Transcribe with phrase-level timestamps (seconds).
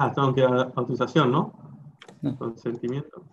[0.00, 1.52] Ah, tengo que dar autorización, ¿no?
[2.38, 3.24] Consentimiento.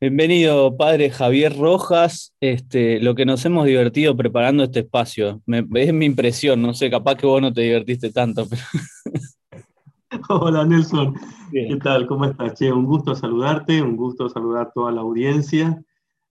[0.00, 2.34] Bienvenido, padre Javier Rojas.
[2.40, 5.40] Este, lo que nos hemos divertido preparando este espacio.
[5.46, 8.48] es mi impresión, no sé, capaz que vos no te divertiste tanto.
[10.28, 11.14] Hola Nelson,
[11.52, 12.08] ¿qué tal?
[12.08, 12.54] ¿Cómo estás?
[12.54, 15.80] Che, un gusto saludarte, un gusto saludar a toda la audiencia.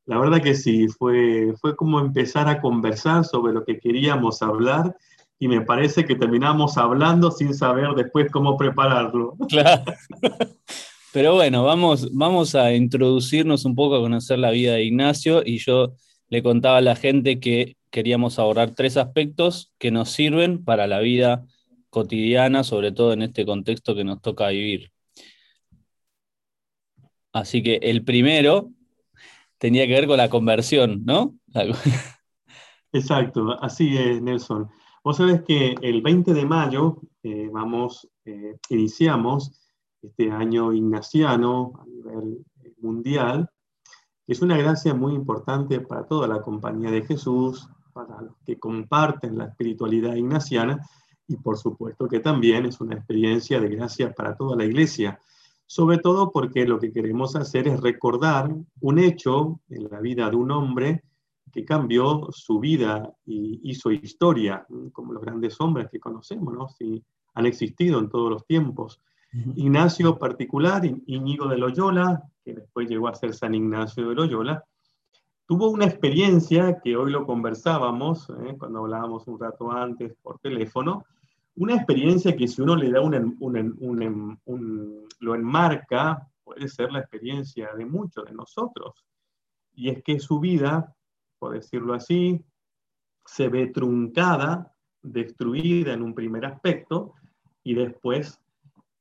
[0.05, 4.93] La verdad que sí, fue, fue como empezar a conversar sobre lo que queríamos hablar
[5.39, 9.35] y me parece que terminamos hablando sin saber después cómo prepararlo.
[9.49, 9.83] Claro.
[11.13, 15.59] Pero bueno, vamos, vamos a introducirnos un poco a conocer la vida de Ignacio y
[15.59, 15.93] yo
[16.27, 20.99] le contaba a la gente que queríamos abordar tres aspectos que nos sirven para la
[20.99, 21.45] vida
[21.89, 24.91] cotidiana, sobre todo en este contexto que nos toca vivir.
[27.31, 28.71] Así que el primero
[29.57, 31.35] tenía que ver con la conversión, ¿no?
[32.91, 34.69] Exacto, así es, Nelson.
[35.05, 39.51] Vos sabés que el 20 de mayo eh, vamos, eh, iniciamos
[40.01, 42.43] este año ignaciano a nivel
[42.79, 43.47] mundial,
[44.25, 49.37] es una gracia muy importante para toda la compañía de Jesús, para los que comparten
[49.37, 50.81] la espiritualidad ignaciana
[51.27, 55.19] y por supuesto que también es una experiencia de gracia para toda la iglesia,
[55.67, 58.51] sobre todo porque lo que queremos hacer es recordar
[58.81, 61.03] un hecho en la vida de un hombre
[61.55, 66.67] que cambió su vida y hizo historia, como los grandes hombres que conocemos, ¿no?
[66.67, 67.01] Si
[67.33, 69.01] han existido en todos los tiempos.
[69.55, 74.65] Ignacio particular, Íñigo de Loyola, que después llegó a ser San Ignacio de Loyola,
[75.47, 78.55] tuvo una experiencia que hoy lo conversábamos, ¿eh?
[78.59, 81.05] cuando hablábamos un rato antes por teléfono,
[81.55, 87.69] una experiencia que si uno le da un, un, lo enmarca, puede ser la experiencia
[87.77, 89.05] de muchos de nosotros.
[89.73, 90.93] Y es que su vida
[91.45, 92.43] por decirlo así,
[93.23, 97.13] se ve truncada, destruida en un primer aspecto,
[97.63, 98.41] y después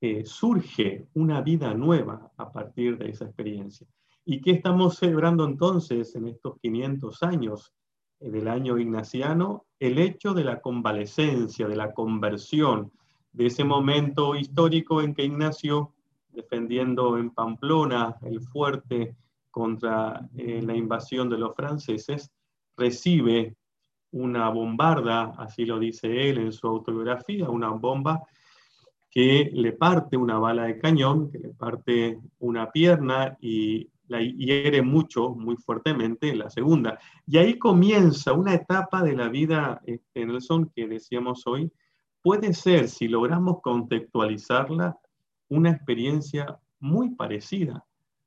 [0.03, 3.87] eh, surge una vida nueva a partir de esa experiencia.
[4.27, 7.73] ¿Y qué estamos celebrando entonces en estos 500 años
[8.21, 9.65] del año ignaciano?
[9.81, 12.93] El hecho de la convalecencia, de la conversión,
[13.33, 15.95] de ese momento histórico en que Ignacio,
[16.29, 19.17] defendiendo en Pamplona el fuerte
[19.51, 22.34] contra eh, la invasión de los franceses,
[22.77, 23.57] recibe
[24.13, 28.23] una bombarda, así lo dice él en su autobiografía, una bomba
[29.11, 34.83] que le parte una bala de cañón, que le parte una pierna y la hiere
[34.83, 36.99] mucho, muy fuertemente en la segunda.
[37.27, 41.71] Y ahí comienza una etapa de la vida, este, Nelson, que decíamos hoy,
[42.23, 44.99] puede ser, si logramos contextualizarla,
[45.49, 47.85] una experiencia muy parecida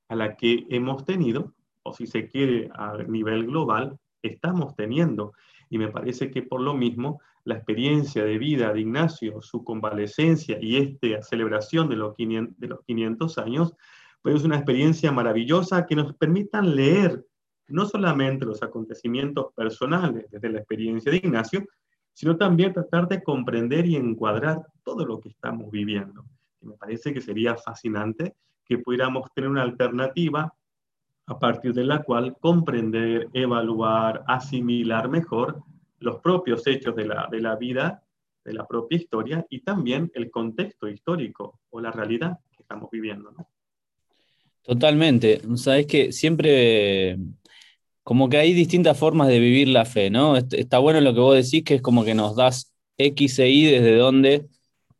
[0.08, 1.54] a la que hemos tenido,
[1.84, 5.34] o si se quiere a nivel global, estamos teniendo.
[5.70, 10.58] Y me parece que por lo mismo la experiencia de vida de Ignacio, su convalecencia
[10.62, 13.74] y esta celebración de los 500, de los 500 años,
[14.22, 17.26] pues es una experiencia maravillosa que nos permitan leer
[17.70, 21.66] no solamente los acontecimientos personales desde la experiencia de Ignacio,
[22.14, 26.26] sino también tratar de comprender y encuadrar todo lo que estamos viviendo.
[26.62, 28.36] Y me parece que sería fascinante
[28.66, 30.54] que pudiéramos tener una alternativa
[31.28, 35.64] a partir de la cual comprender, evaluar, asimilar mejor
[36.00, 38.04] los propios hechos de la, de la vida,
[38.44, 43.32] de la propia historia y también el contexto histórico o la realidad que estamos viviendo.
[44.62, 45.42] Totalmente.
[45.56, 47.18] Sabes que siempre
[48.04, 50.38] como que hay distintas formas de vivir la fe, ¿no?
[50.38, 53.66] Está bueno lo que vos decís, que es como que nos das X e Y
[53.66, 54.46] desde donde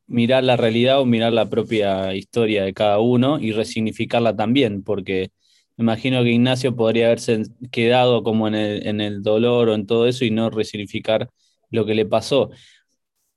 [0.08, 5.32] mirar la realidad o mirar la propia historia de cada uno y resignificarla también, porque
[5.78, 10.26] me imagino que Ignacio podría haberse quedado como en el, dolor o en todo eso
[10.26, 11.30] y no resignificar
[11.72, 12.50] lo que le pasó.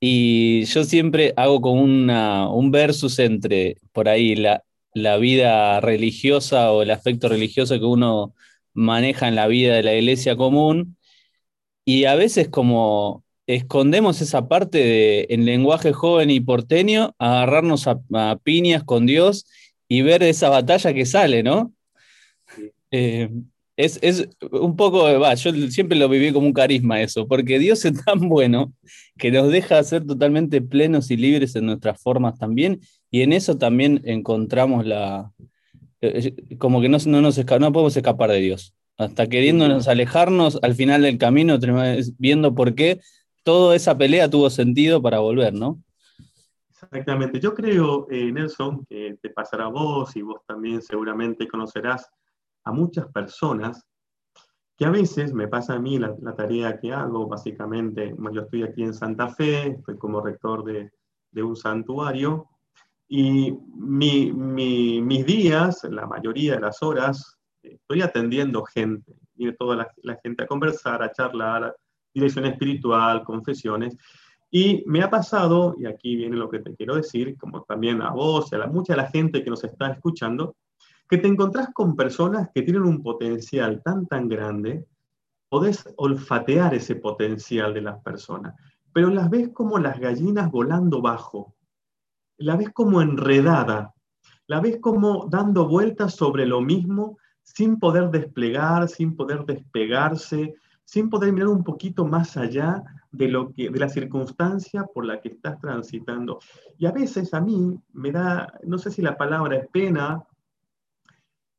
[0.00, 4.64] Y yo siempre hago como un versus entre por ahí la,
[4.94, 8.34] la vida religiosa o el aspecto religioso que uno
[8.72, 10.96] maneja en la vida de la iglesia común
[11.84, 18.00] y a veces como escondemos esa parte de, en lenguaje joven y porteño, agarrarnos a,
[18.42, 19.47] piñas con Dios
[19.88, 21.72] y ver esa batalla que sale, ¿no?
[22.91, 23.31] Eh,
[23.77, 28.04] es, un poco, va, yo siempre lo viví como un carisma eso, porque Dios es
[28.04, 28.72] tan bueno
[29.16, 33.57] que nos deja ser totalmente plenos y libres en nuestras formas también, y en eso
[33.57, 35.33] también encontramos la,
[36.01, 38.75] eh, como que no, no, nos no podemos escapar de Dios.
[38.97, 41.59] Hasta queriéndonos alejarnos, al final del camino,
[42.19, 43.01] viendo por qué
[43.42, 45.83] toda esa pelea tuvo sentido para volver, ¿no?
[46.69, 47.41] Exactamente.
[47.41, 52.10] Yo creo, eh, Nelson, que te pasará a vos y vos también seguramente conocerás
[52.70, 53.86] a muchas personas
[54.80, 58.82] que a veces me pasa a mí la, tarea que hago, básicamente, yo estoy aquí
[58.82, 60.90] en Santa Fe, estoy como rector de,
[61.42, 62.48] un santuario
[63.06, 70.44] y mis días, la mayoría de las horas, estoy atendiendo gente, viene toda la, gente
[70.44, 71.76] a conversar, a charlar,
[72.14, 73.94] dirección espiritual, confesiones.
[74.50, 78.12] Y me ha pasado, y aquí viene lo que te quiero decir, como también a
[78.12, 80.56] vos a mucha de la gente que nos está escuchando,
[81.10, 84.86] que te encontrás con personas que tienen un potencial tan, tan grande,
[85.48, 88.54] podés olfatear ese potencial de las personas,
[88.92, 91.57] pero las ves como las gallinas volando bajo,
[92.39, 93.92] la ves como enredada,
[94.47, 100.54] la ves como dando vueltas sobre lo mismo sin poder desplegar, sin poder despegarse,
[100.84, 105.21] sin poder mirar un poquito más allá de, lo que, de la circunstancia por la
[105.21, 106.39] que estás transitando.
[106.78, 110.24] Y a veces a mí me da, no sé si la palabra es pena,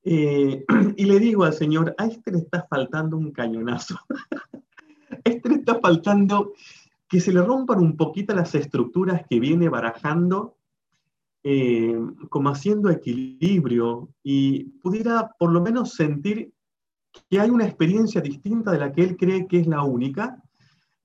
[0.04, 0.66] eh,
[0.98, 4.00] y le digo al Señor, a este le está faltando un cañonazo.
[5.12, 6.54] a este le está faltando
[7.08, 10.56] que se le rompan un poquito las estructuras que viene barajando
[11.44, 12.00] eh,
[12.30, 16.54] como haciendo equilibrio y pudiera por lo menos sentir
[17.30, 20.42] que hay una experiencia distinta de la que él cree que es la única,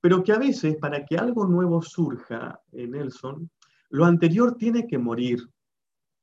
[0.00, 3.50] pero que a veces para que algo nuevo surja en Nelson,
[3.90, 5.48] lo anterior tiene que morir.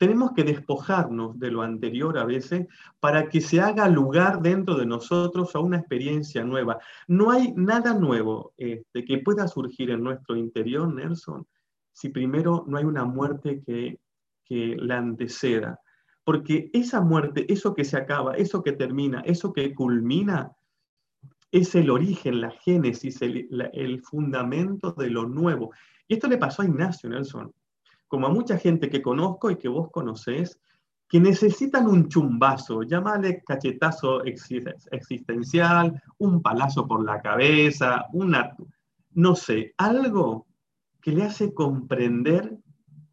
[0.06, 2.68] Tenemos que despojarnos de lo anterior a veces
[3.00, 6.80] para que se haga lugar dentro de nosotros a una experiencia nueva.
[7.08, 11.48] No hay nada nuevo este, que pueda surgir en nuestro interior, Nelson,
[11.92, 14.00] si primero no hay una muerte que
[14.46, 15.80] que la anteceda.
[16.24, 20.52] Porque esa muerte, eso que se acaba, eso que termina, eso que culmina,
[21.52, 25.72] es el origen, la génesis, el, fundamento de lo nuevo.
[26.08, 27.54] Y esto le pasó a Ignacio Nelson,
[28.14, 30.60] como a mucha gente que conozco y que vos conocés,
[31.10, 38.56] que necesitan un chumbazo, llámale cachetazo existencial, un palazo por la cabeza, una,
[39.14, 40.46] no sé, algo
[41.02, 42.56] que le hace comprender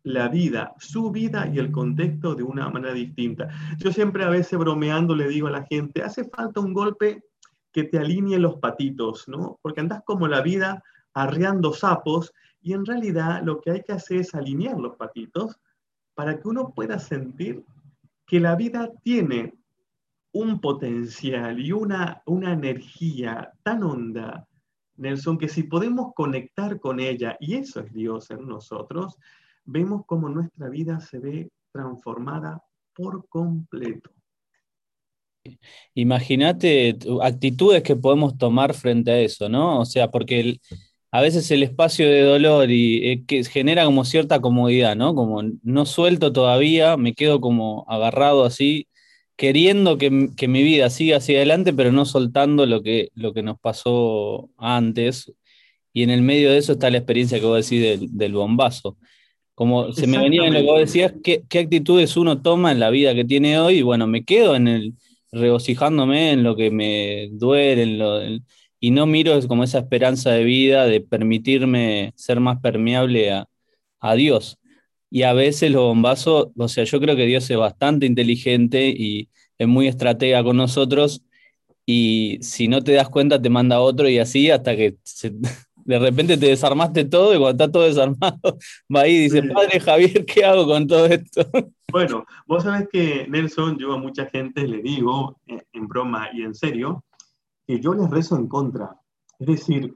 [0.03, 3.49] la vida, su vida y el contexto de una manera distinta.
[3.79, 7.25] Yo siempre a veces bromeando le digo a la gente, hace falta un golpe
[7.73, 9.59] que te alinee los patitos, ¿no?
[9.63, 10.85] Porque andas como la vida
[11.15, 15.59] arreando sapos y en realidad lo que hay que hacer es alinear los patitos
[16.15, 17.65] para que uno pueda sentir
[18.27, 19.55] que la vida tiene
[20.33, 24.47] un potencial y una, una energía tan honda,
[24.97, 29.17] Nelson, que si podemos conectar con ella, y eso es Dios en nosotros,
[29.65, 32.63] vemos cómo nuestra vida se ve transformada
[32.95, 34.11] por completo.
[35.95, 39.81] Imagínate actitudes que podemos tomar frente a eso, ¿no?
[39.81, 40.61] O sea, porque
[41.13, 45.15] a veces el espacio de dolor y eh, que genera como cierta comodidad, ¿no?
[45.15, 48.89] Como no suelto todavía, me quedo como agarrado así,
[49.37, 53.59] queriendo que, mi vida siga hacia adelante, pero no soltando lo que, lo que nos
[53.59, 55.33] pasó antes.
[55.93, 58.97] Y en el medio de eso está la experiencia que vos decís del, del bombazo.
[59.61, 62.91] Como se me venía en lo que vos decías, ¿qué, actitudes uno toma en la
[62.91, 64.95] vida que tiene hoy, y bueno, me quedo en el
[65.33, 68.41] regocijándome en lo que me duele,
[68.81, 73.47] y no miro como esa esperanza de vida de permitirme ser más permeable a,
[74.01, 74.59] a Dios.
[75.11, 79.29] Y a veces los bombazos, o sea, yo creo que Dios es bastante inteligente y
[79.59, 81.23] es muy estratega con nosotros,
[81.93, 85.33] y si no te das cuenta te manda otro y así hasta que se,
[85.85, 88.41] de repente te desarmaste todo y cuando está todo desarmado,
[88.95, 91.43] va ahí y dice, padre Javier, ¿qué hago con todo esto?
[91.93, 96.43] Bueno, vos sabés que Nelson, yo a mucha gente le digo, eh, en broma y
[96.43, 97.03] en serio,
[97.71, 99.01] que yo les rezo en contra.
[99.39, 99.95] Es decir,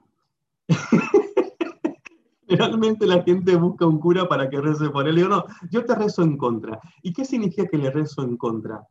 [2.47, 5.17] generalmente la gente busca un cura para que rece por él.
[5.17, 6.79] Le digo, no, yo te rezo en contra.
[7.03, 8.87] ¿Y qué significa que le rezo en contra?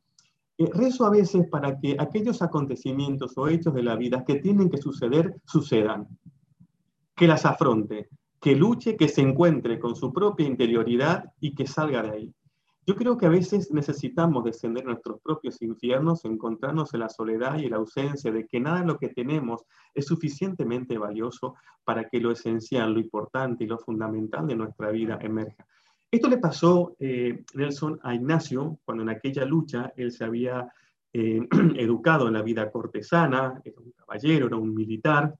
[0.58, 4.70] Eh, rezo a veces para que aquellos acontecimientos o hechos de la vida que tienen
[4.70, 6.06] que suceder, sucedan
[7.16, 8.10] que las afronte,
[8.42, 12.36] que luche, que se encuentre con su propia interioridad y que salga de ahí.
[12.86, 17.66] Yo creo que a veces necesitamos descender nuestros propios infiernos, encontrarnos en la soledad y
[17.66, 19.64] en la ausencia de que nada de lo que tenemos
[19.94, 25.18] es suficientemente valioso para que lo esencial, lo importante y lo fundamental de nuestra vida
[25.22, 25.66] emerja.
[26.12, 30.68] Esto le pasó, eh, Nelson, a Ignacio cuando en aquella lucha él se había
[31.14, 31.40] eh,
[31.78, 35.34] educado en la vida cortesana, era un caballero, era un militar,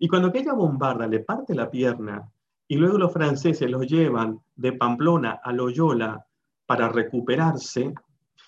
[0.00, 2.28] y cuando aquella bombarda le parte la pierna
[2.66, 6.26] y luego los franceses los llevan de Pamplona a Loyola
[6.72, 7.92] para recuperarse,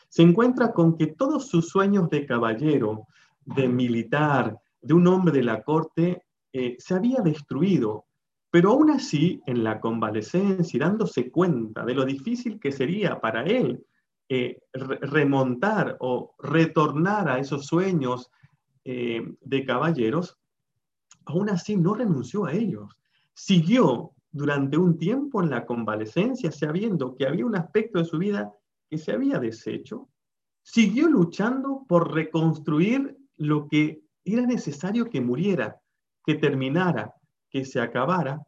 [0.09, 3.07] se encuentra con que todos sus sueños de caballero,
[3.45, 8.07] de militar, de un hombre de la corte, eh, se había destruido.
[8.51, 13.45] Pero aún así, en la convalecencia y dándose cuenta de lo difícil que sería para
[13.45, 13.85] él
[14.31, 18.31] eh, remontar o retornar a esos sueños
[18.87, 20.39] eh, de caballeros,
[21.27, 22.91] aún así no renunció a ellos.
[23.35, 28.53] Siguió durante un tiempo en la convalecencia, sabiendo que había un aspecto de su vida
[28.91, 30.09] que se había deshecho,
[30.61, 35.81] siguió luchando por reconstruir lo que era necesario que muriera,
[36.27, 37.15] que terminara,
[37.49, 38.43] que se acabara,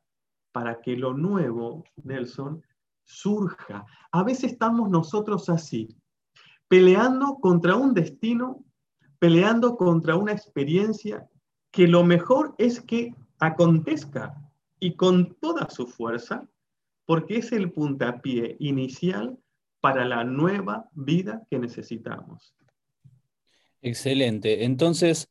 [0.51, 2.63] para que lo nuevo, Nelson,
[3.05, 3.87] surja.
[4.11, 5.97] A veces estamos nosotros así,
[6.67, 8.65] peleando contra un destino,
[9.21, 11.29] peleando contra una experiencia
[11.71, 14.35] que lo mejor es que acontezca
[14.81, 16.49] y con toda su fuerza,
[17.05, 19.39] porque es el puntapié inicial
[19.81, 22.55] para la nueva vida que necesitamos.
[23.83, 24.65] Excelente.
[24.65, 25.31] Entonces,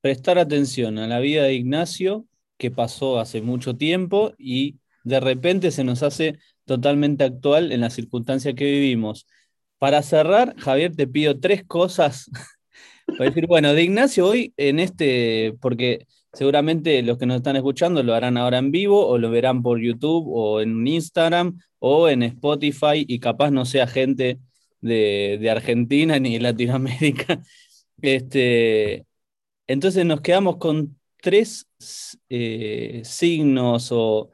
[0.00, 2.26] prestar atención a la vida de Ignacio,
[2.58, 7.90] que pasó hace mucho tiempo y de repente se nos hace totalmente actual en la
[7.90, 9.26] circunstancia que vivimos.
[9.78, 12.30] Para cerrar, Javier, te pido tres cosas
[13.06, 18.02] para decir, bueno, de Ignacio hoy en este, porque seguramente los que nos están escuchando
[18.02, 22.22] lo harán ahora en vivo o lo verán por YouTube o en Instagram o en
[22.22, 24.38] Spotify y capaz no sea gente
[24.80, 27.40] de, Argentina ni de Latinoamérica.
[28.04, 29.06] Este,
[29.68, 31.68] entonces nos quedamos con tres
[32.28, 34.30] eh, signos o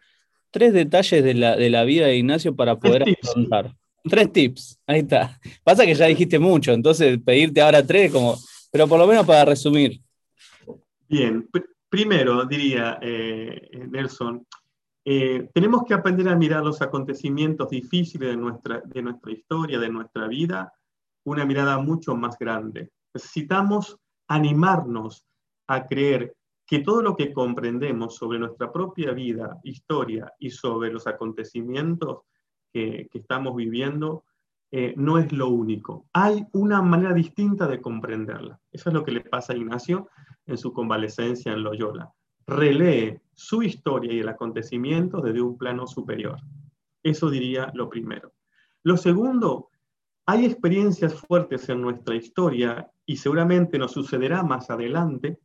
[0.51, 3.75] tres detalles de la, vida de Ignacio para poder afrontar.
[4.05, 5.39] Tres tips, ahí está.
[5.63, 8.39] Pasa que ya dijiste mucho, entonces pedirte ahora tres, como,
[8.73, 10.01] pero por lo menos para resumir.
[11.09, 11.47] Bien,
[11.89, 14.47] primero diría, eh, Nelson,
[15.05, 19.89] eh, tenemos que aprender a mirar los acontecimientos difíciles de nuestra, de nuestra historia, de
[19.89, 20.73] nuestra vida,
[21.25, 22.91] una mirada mucho más grande.
[23.15, 25.25] Necesitamos animarnos
[25.67, 26.35] a creer
[26.67, 32.25] que todo lo que comprendemos sobre nuestra propia vida, historia y sobre los acontecimientos
[32.71, 34.25] que, estamos viviendo
[34.71, 36.07] eh, no es lo único.
[36.13, 38.61] Hay una manera distinta de comprenderla.
[38.71, 40.09] Eso es lo que le pasa a Ignacio
[40.49, 42.13] en su convalecencia en Loyola.
[42.47, 46.39] Relee su historia y el acontecimiento desde un plano superior.
[47.03, 48.33] Eso diría lo primero.
[48.83, 49.71] Lo segundo,
[50.27, 55.39] hay experiencias fuertes en nuestra historia y seguramente nos sucederá más adelante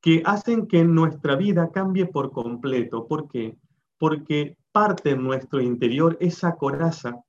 [0.00, 3.06] que hacen que nuestra vida cambie por completo.
[3.06, 3.56] ¿Por qué?
[3.98, 7.22] Porque parte en nuestro interior esa coraza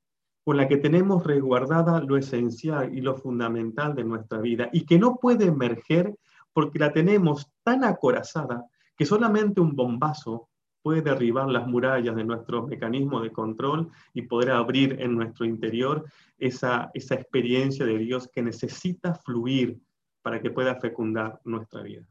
[0.43, 4.97] con la que tenemos resguardada lo esencial y lo fundamental de nuestra vida y que
[4.97, 6.15] no puede emerger
[6.53, 10.49] porque la tenemos tan acorazada que solamente un bombazo
[10.81, 16.05] puede derribar las murallas de nuestro mecanismo de control y poder abrir en nuestro interior
[16.37, 19.79] esa, esa experiencia de Dios que necesita fluir
[20.21, 22.05] para que pueda fecundar nuestra vida.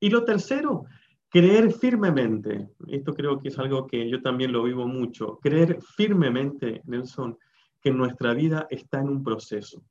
[0.00, 0.86] Y lo tercero,
[1.28, 2.70] creer firmemente.
[2.88, 5.38] Esto creo que es algo que yo también lo vivo mucho.
[5.40, 7.38] Creer firmemente, Nelson,
[7.80, 9.82] que nuestra vida está en un proceso.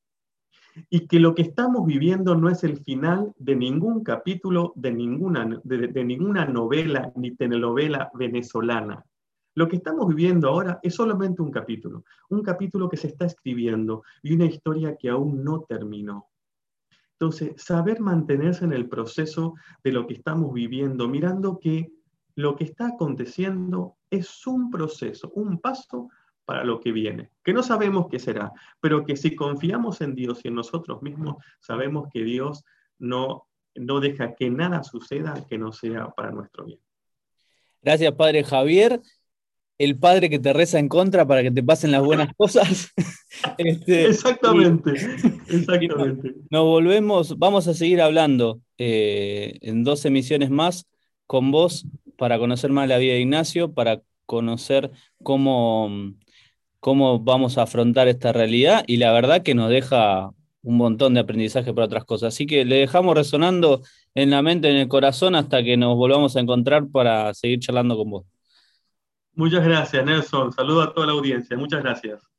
[0.89, 5.59] Y que lo que estamos viviendo no es el final de ningún capítulo, de ninguna,
[5.63, 9.05] de, ninguna novela ni telenovela venezolana.
[9.53, 14.03] Lo que estamos viviendo ahora es solamente un capítulo, un capítulo que se está escribiendo
[14.21, 16.27] y una historia que aún no terminó.
[17.13, 21.91] Entonces, saber mantenerse en el proceso de lo que estamos viviendo, mirando que
[22.35, 26.09] lo que está aconteciendo es un proceso, un paso
[26.45, 30.41] para lo que viene, que no sabemos qué será, pero que si confiamos en Dios
[30.43, 32.63] y en nosotros mismos, sabemos que Dios
[32.99, 36.79] no, no deja que nada suceda que no sea para nuestro bien.
[37.81, 39.01] Gracias, Padre Javier
[39.83, 42.91] el padre que te reza en contra para que te pasen las buenas cosas.
[43.57, 44.91] Este, exactamente,
[45.47, 46.35] exactamente.
[46.49, 50.85] Nos volvemos, vamos a seguir hablando eh, en dos emisiones más
[51.27, 54.91] con vos para conocer más la vida de Ignacio, para conocer
[55.23, 55.89] cómo,
[56.81, 60.31] cómo vamos a afrontar esta realidad y la verdad que nos deja
[60.63, 62.33] un montón de aprendizaje para otras cosas.
[62.33, 63.81] Así que le dejamos resonando
[64.15, 67.95] en la mente, en el corazón, hasta que nos volvamos a encontrar para seguir charlando
[67.95, 68.25] con vos.
[69.33, 70.51] Muchas gracias, Nelson.
[70.51, 71.55] Saludo a toda la audiencia.
[71.55, 72.30] Muchas gracias.